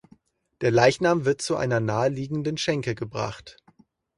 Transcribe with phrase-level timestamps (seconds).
[0.61, 3.57] Der Leichnam wird zu einer naheliegenden Schenke gebracht.